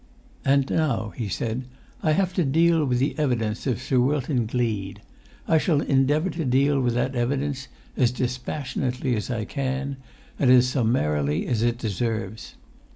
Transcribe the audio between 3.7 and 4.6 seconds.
Sir Wilton